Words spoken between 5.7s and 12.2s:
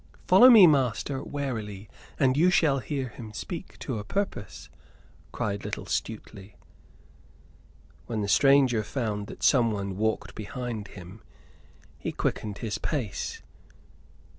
Stuteley. When the stranger found that someone walked behind him, he